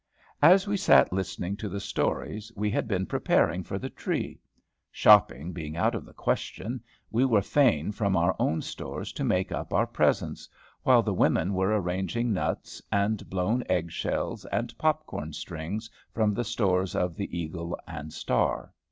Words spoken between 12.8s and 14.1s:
and blown egg